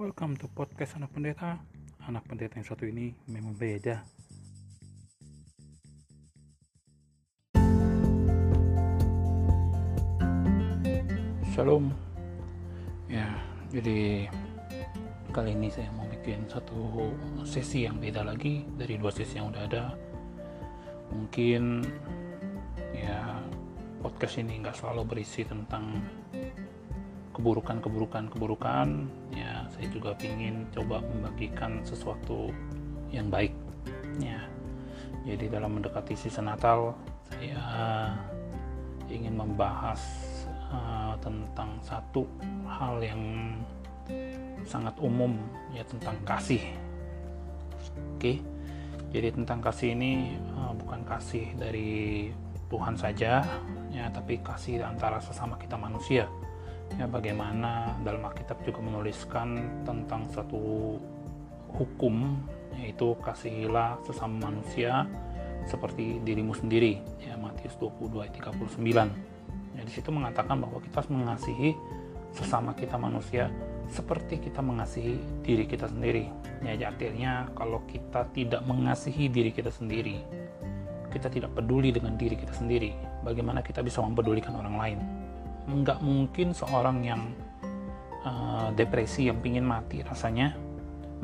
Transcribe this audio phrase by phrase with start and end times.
[0.00, 1.60] Welcome to podcast anak pendeta.
[2.08, 4.00] Anak pendeta yang satu ini memang beda.
[11.52, 11.92] Shalom.
[13.12, 13.28] Ya,
[13.68, 14.24] jadi
[15.36, 17.12] kali ini saya mau bikin satu
[17.44, 19.92] sesi yang beda lagi dari dua sesi yang udah ada.
[21.12, 21.84] Mungkin
[22.96, 23.36] ya
[24.00, 26.00] podcast ini nggak selalu berisi tentang
[27.40, 28.88] keburukan-keburukan keburukan
[29.32, 29.49] ya
[29.80, 32.52] saya juga ingin coba membagikan sesuatu
[33.08, 33.56] yang baik.
[34.20, 34.44] Ya.
[35.24, 36.92] Jadi dalam mendekati season Natal
[37.32, 37.64] saya
[39.08, 40.04] ingin membahas
[40.68, 42.28] uh, tentang satu
[42.68, 43.56] hal yang
[44.68, 45.40] sangat umum
[45.72, 46.60] ya tentang kasih.
[48.20, 48.44] Oke.
[49.16, 52.28] Jadi tentang kasih ini uh, bukan kasih dari
[52.68, 53.48] Tuhan saja
[53.88, 56.28] ya tapi kasih antara sesama kita manusia
[56.98, 60.96] ya bagaimana dalam Alkitab juga menuliskan tentang satu
[61.70, 62.40] hukum
[62.80, 65.06] yaitu kasihilah sesama manusia
[65.68, 66.98] seperti dirimu sendiri.
[67.20, 71.76] Ya Matius 22 ayat 39 ya di situ mengatakan bahwa kita harus mengasihi
[72.34, 73.50] sesama kita manusia
[73.90, 76.26] seperti kita mengasihi diri kita sendiri.
[76.64, 80.22] Ya artinya kalau kita tidak mengasihi diri kita sendiri
[81.10, 82.94] kita tidak peduli dengan diri kita sendiri.
[83.26, 85.19] Bagaimana kita bisa mempedulikan orang lain
[85.70, 87.22] nggak mungkin seorang yang
[88.26, 90.54] uh, depresi yang pingin mati rasanya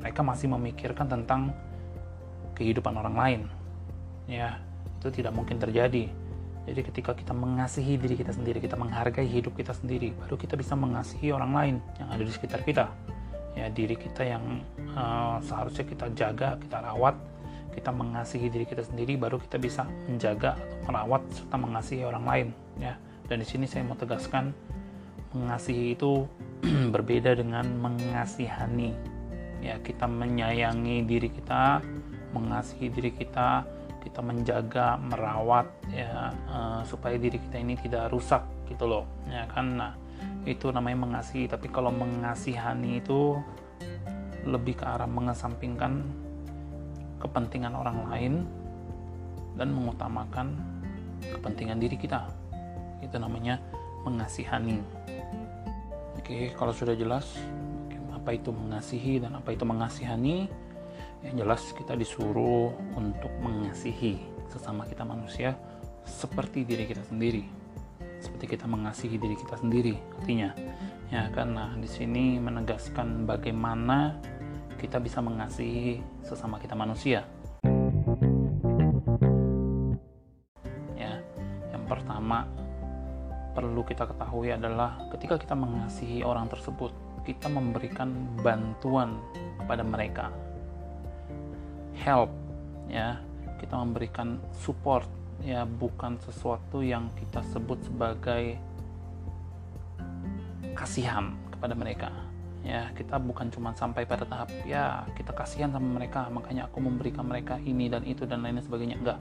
[0.00, 1.50] mereka masih memikirkan tentang
[2.56, 3.40] kehidupan orang lain.
[4.26, 4.60] Ya
[4.98, 6.08] itu tidak mungkin terjadi.
[6.66, 10.74] Jadi ketika kita mengasihi diri kita sendiri kita menghargai hidup kita sendiri baru kita bisa
[10.74, 12.90] mengasihi orang lain yang ada di sekitar kita.
[13.54, 17.14] Ya diri kita yang uh, seharusnya kita jaga kita rawat
[17.76, 22.48] kita mengasihi diri kita sendiri baru kita bisa menjaga atau merawat serta mengasihi orang lain.
[22.82, 24.54] Ya dan di sini saya mau tegaskan
[25.34, 26.24] mengasihi itu
[26.94, 28.94] berbeda dengan mengasihani.
[29.60, 31.82] Ya, kita menyayangi diri kita,
[32.30, 33.66] mengasihi diri kita,
[34.06, 39.04] kita menjaga, merawat ya uh, supaya diri kita ini tidak rusak gitu loh.
[39.26, 39.74] Ya kan?
[39.74, 39.92] Nah,
[40.46, 41.50] itu namanya mengasihi.
[41.50, 43.34] Tapi kalau mengasihani itu
[44.46, 46.06] lebih ke arah mengesampingkan
[47.18, 48.34] kepentingan orang lain
[49.58, 50.54] dan mengutamakan
[51.34, 52.30] kepentingan diri kita
[53.06, 53.62] itu namanya
[54.02, 54.82] mengasihani.
[56.18, 57.38] Oke kalau sudah jelas
[58.10, 60.50] apa itu mengasihi dan apa itu mengasihani?
[61.22, 64.18] Yang jelas kita disuruh untuk mengasihi
[64.50, 65.54] sesama kita manusia
[66.02, 67.46] seperti diri kita sendiri.
[68.18, 70.50] Seperti kita mengasihi diri kita sendiri artinya.
[71.14, 74.18] Ya karena di sini menegaskan bagaimana
[74.82, 77.22] kita bisa mengasihi sesama kita manusia
[83.96, 86.92] kita ketahui adalah ketika kita mengasihi orang tersebut,
[87.24, 88.12] kita memberikan
[88.44, 89.16] bantuan
[89.56, 90.28] kepada mereka.
[91.96, 92.28] Help
[92.92, 93.16] ya,
[93.56, 95.08] kita memberikan support
[95.40, 98.60] ya, bukan sesuatu yang kita sebut sebagai
[100.76, 102.12] kasihan kepada mereka.
[102.68, 107.24] Ya, kita bukan cuma sampai pada tahap ya kita kasihan sama mereka, makanya aku memberikan
[107.24, 109.00] mereka ini dan itu dan lain sebagainya.
[109.00, 109.16] Enggak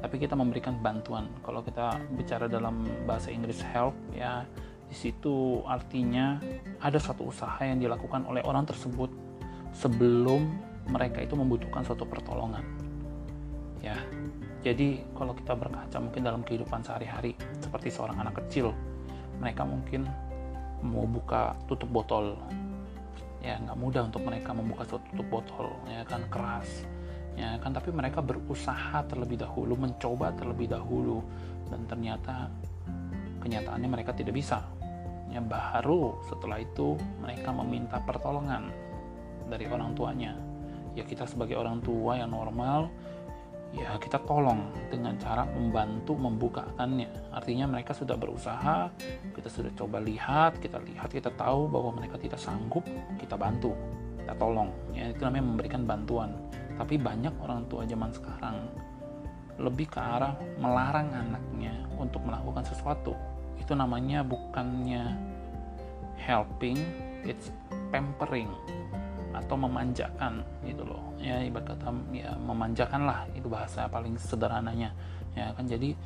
[0.00, 1.28] tapi kita memberikan bantuan.
[1.40, 4.44] Kalau kita bicara dalam bahasa Inggris help ya
[4.86, 6.38] di situ artinya
[6.78, 9.10] ada suatu usaha yang dilakukan oleh orang tersebut
[9.74, 10.46] sebelum
[10.86, 12.62] mereka itu membutuhkan suatu pertolongan.
[13.82, 13.98] Ya.
[14.66, 18.74] Jadi kalau kita berkaca mungkin dalam kehidupan sehari-hari seperti seorang anak kecil,
[19.38, 20.10] mereka mungkin
[20.82, 22.34] mau buka tutup botol
[23.46, 26.82] ya nggak mudah untuk mereka membuka tutup botol ya kan keras
[27.36, 31.20] ya kan tapi mereka berusaha terlebih dahulu mencoba terlebih dahulu.
[31.68, 32.48] Dan ternyata
[33.44, 34.64] kenyataannya mereka tidak bisa.
[35.30, 38.72] Ya baru setelah itu mereka meminta pertolongan
[39.46, 40.32] dari orang tuanya.
[40.96, 42.88] Ya kita sebagai orang tua yang normal
[43.76, 47.36] ya kita tolong dengan cara membantu membukakannya.
[47.36, 48.88] Artinya mereka sudah berusaha
[49.36, 52.86] kita sudah coba lihat kita lihat kita tahu bahwa mereka tidak sanggup
[53.20, 53.76] kita bantu
[54.24, 54.72] kita tolong.
[54.96, 56.32] Ya itu namanya memberikan bantuan
[56.76, 58.56] tapi banyak orang tua zaman sekarang
[59.56, 63.16] lebih ke arah melarang anaknya untuk melakukan sesuatu.
[63.56, 65.16] Itu namanya bukannya
[66.20, 66.76] helping,
[67.24, 67.48] it's
[67.88, 68.52] pampering
[69.32, 71.00] atau memanjakan gitu loh.
[71.16, 74.92] Ya ibarat kata ya memanjakan lah itu bahasa paling sederhananya.
[75.32, 75.96] Ya kan jadi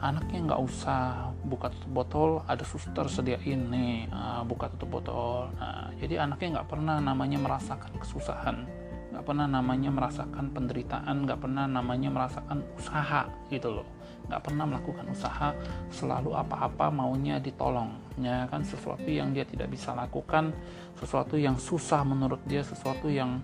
[0.00, 5.92] anaknya nggak usah buka tutup botol ada suster sediain nih uh, buka tutup botol nah
[6.00, 8.64] jadi anaknya nggak pernah namanya merasakan kesusahan
[9.10, 13.88] nggak pernah namanya merasakan penderitaan nggak pernah namanya merasakan usaha gitu loh.
[14.30, 15.50] Nggak pernah melakukan usaha
[15.90, 17.90] selalu apa-apa maunya ditolong
[18.22, 18.62] ya kan?
[18.62, 20.54] Sesuatu yang dia tidak bisa lakukan
[20.94, 23.42] sesuatu yang susah menurut dia sesuatu yang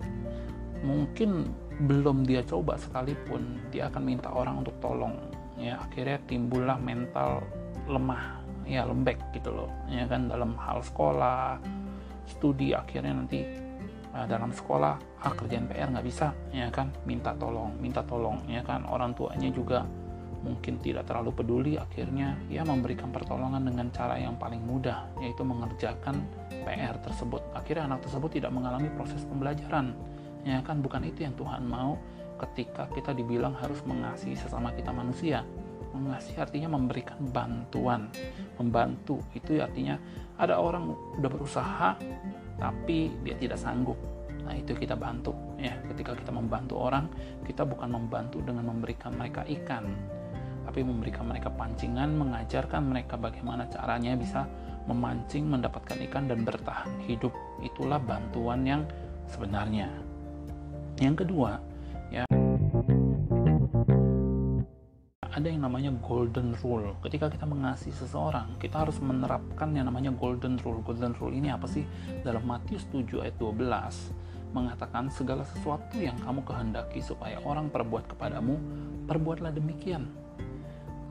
[0.87, 1.51] mungkin
[1.83, 5.19] belum dia coba sekalipun dia akan minta orang untuk tolong
[5.59, 5.83] ya.
[5.83, 7.43] Akhirnya timbullah mental
[7.91, 10.31] lemah ya lembek gitu loh ya kan?
[10.31, 11.59] Dalam hal sekolah
[12.23, 13.66] studi akhirnya nanti
[14.25, 16.89] dalam sekolah ah kerjaan PR nggak bisa ya kan?
[17.05, 18.85] Minta tolong minta tolong ya kan?
[18.89, 19.85] Orang tuanya juga
[20.45, 26.23] mungkin tidak terlalu peduli akhirnya ya memberikan pertolongan dengan cara yang paling mudah yaitu mengerjakan
[26.49, 27.41] PR tersebut.
[27.57, 29.93] Akhirnya anak tersebut tidak mengalami proses pembelajaran
[30.45, 30.79] ya kan?
[30.79, 31.97] Bukan itu yang Tuhan mau
[32.37, 35.41] ketika kita dibilang harus mengasihi sesama kita manusia.
[35.97, 38.13] Mengasihi artinya memberikan bantuan.
[38.61, 39.97] Membantu itu artinya
[40.37, 41.89] ada orang udah berusaha
[42.57, 43.97] tapi dia tidak sanggup
[44.45, 47.11] nah itu kita bantu ya ketika kita membantu orang
[47.43, 50.17] kita bukan membantu dengan memberikan mereka ikan
[50.67, 54.43] tapi memberikan mereka pancingan, mengajarkan mereka bagaimana caranya bisa
[54.83, 57.31] memancing, mendapatkan ikan dan bertahan hidup.
[57.63, 58.83] Itulah bantuan yang
[59.31, 59.87] sebenarnya.
[60.99, 61.63] Yang kedua,
[65.37, 66.97] ada yang namanya golden rule.
[67.05, 70.81] Ketika kita mengasihi seseorang, kita harus menerapkan yang namanya golden rule.
[70.81, 71.85] Golden rule ini apa sih?
[72.25, 73.61] Dalam Matius 7 ayat 12
[74.57, 78.57] mengatakan segala sesuatu yang kamu kehendaki supaya orang perbuat kepadamu,
[79.05, 80.09] perbuatlah demikian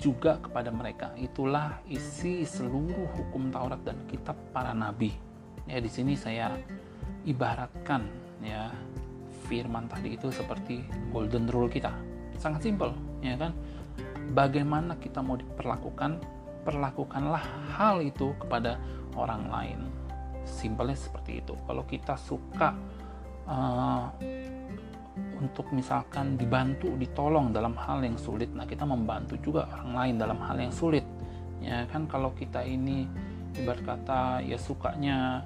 [0.02, 1.14] juga kepada mereka.
[1.14, 5.14] Itulah isi seluruh hukum Taurat dan kitab para nabi.
[5.70, 6.50] Ya di sini saya
[7.22, 8.02] ibaratkan
[8.42, 8.74] ya
[9.46, 10.82] firman tadi itu seperti
[11.14, 11.94] golden rule kita.
[12.42, 12.90] Sangat simpel,
[13.22, 13.54] ya kan?
[14.32, 16.18] Bagaimana kita mau diperlakukan,
[16.66, 17.44] perlakukanlah
[17.78, 18.80] hal itu kepada
[19.14, 19.80] orang lain.
[20.46, 21.54] Simpelnya seperti itu.
[21.66, 22.74] Kalau kita suka
[23.46, 24.06] uh,
[25.38, 28.50] untuk misalkan dibantu, ditolong dalam hal yang sulit.
[28.50, 31.06] Nah, kita membantu juga orang lain dalam hal yang sulit.
[31.62, 33.08] Ya kan kalau kita ini
[33.56, 35.40] ibarat kata ya sukanya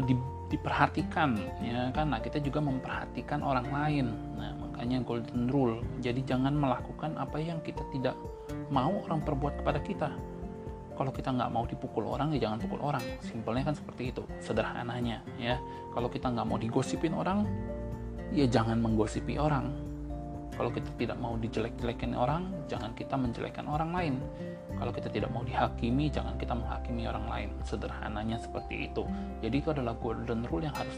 [0.00, 0.16] di,
[0.48, 4.06] diperhatikan ya kan nah kita juga memperhatikan orang lain
[4.40, 8.16] nah makanya golden rule jadi jangan melakukan apa yang kita tidak
[8.72, 10.08] mau orang perbuat kepada kita
[10.96, 15.20] kalau kita nggak mau dipukul orang ya jangan pukul orang simpelnya kan seperti itu sederhananya
[15.36, 15.60] ya
[15.92, 17.44] kalau kita nggak mau digosipin orang
[18.32, 19.68] ya jangan menggosipi orang.
[20.52, 24.14] Kalau kita tidak mau dijelek-jelekin orang, jangan kita menjelekkan orang lain.
[24.76, 27.50] Kalau kita tidak mau dihakimi, jangan kita menghakimi orang lain.
[27.64, 29.04] Sederhananya seperti itu.
[29.40, 30.96] Jadi itu adalah golden rule yang harus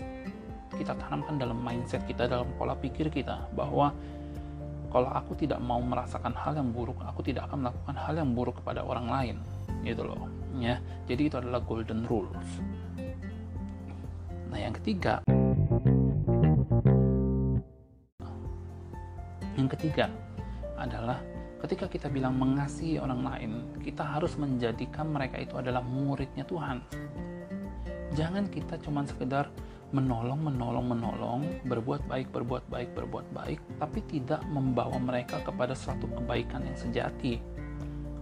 [0.74, 3.94] kita tanamkan dalam mindset kita, dalam pola pikir kita bahwa
[4.90, 8.62] kalau aku tidak mau merasakan hal yang buruk, aku tidak akan melakukan hal yang buruk
[8.62, 9.36] kepada orang lain.
[9.82, 10.30] Gitu loh.
[10.58, 10.78] Ya.
[11.10, 12.50] Jadi itu adalah golden rules.
[14.54, 15.18] Nah, yang ketiga,
[19.54, 20.10] Yang ketiga
[20.74, 21.22] adalah
[21.62, 23.50] ketika kita bilang mengasihi orang lain,
[23.86, 26.82] kita harus menjadikan mereka itu adalah muridnya Tuhan.
[28.18, 29.48] Jangan kita cuma sekedar
[29.94, 36.10] menolong, menolong, menolong, berbuat baik, berbuat baik, berbuat baik, tapi tidak membawa mereka kepada suatu
[36.10, 37.38] kebaikan yang sejati.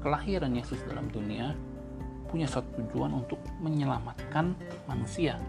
[0.05, 1.57] Kelahiran Yesus dalam dunia
[2.29, 4.53] punya satu tujuan untuk menyelamatkan
[4.85, 5.41] manusia,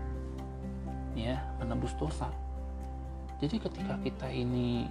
[1.12, 2.32] ya, menebus dosa.
[3.44, 4.88] Jadi ketika kita ini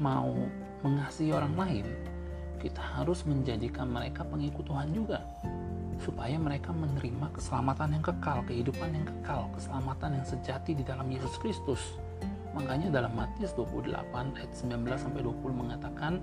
[0.00, 0.32] mau
[0.80, 1.86] mengasihi orang lain,
[2.56, 5.20] kita harus menjadikan mereka pengikut Tuhan juga
[6.00, 11.36] supaya mereka menerima keselamatan yang kekal, kehidupan yang kekal, keselamatan yang sejati di dalam Yesus
[11.40, 11.96] Kristus.
[12.56, 16.20] Makanya dalam Matius 28 ayat 19 sampai 20 mengatakan,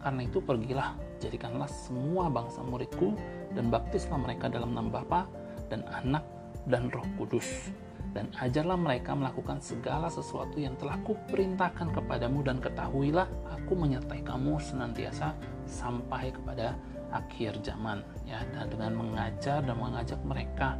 [0.00, 3.12] "Karena itu pergilah, jadikanlah semua bangsa muridku
[3.52, 5.28] dan baptislah mereka dalam nama Bapa
[5.68, 6.24] dan Anak
[6.68, 7.72] dan Roh Kudus."
[8.16, 14.56] dan ajarlah mereka melakukan segala sesuatu yang telah kuperintahkan kepadamu dan ketahuilah aku menyertai kamu
[14.56, 15.36] senantiasa
[15.68, 16.72] sampai kepada
[17.12, 18.42] akhir zaman ya.
[18.54, 20.78] Dan dengan mengajar dan mengajak mereka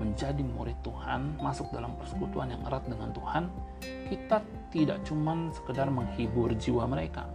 [0.00, 3.52] menjadi murid Tuhan masuk dalam persekutuan yang erat dengan Tuhan
[4.08, 4.40] kita
[4.72, 7.28] tidak cuma sekedar menghibur jiwa mereka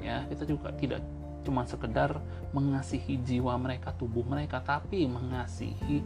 [0.00, 0.24] ya.
[0.26, 1.04] Kita juga tidak
[1.44, 2.18] cuma sekedar
[2.56, 6.02] mengasihi jiwa mereka tubuh mereka tapi mengasihi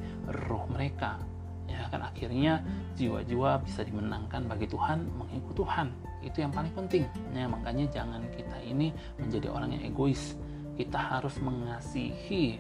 [0.51, 1.23] roh mereka
[1.71, 2.03] ya kan.
[2.03, 2.61] Akhirnya
[2.99, 5.89] jiwa-jiwa bisa dimenangkan bagi Tuhan mengikut Tuhan.
[6.23, 7.07] Itu yang paling penting.
[7.31, 8.91] Ya makanya jangan kita ini
[9.23, 10.35] menjadi orang yang egois
[10.77, 12.59] kita harus mengasihi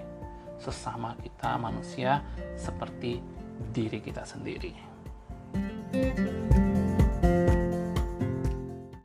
[0.61, 2.23] sesama kita manusia
[2.54, 3.19] seperti
[3.75, 4.75] diri kita sendiri.
[5.92, 6.51] thank you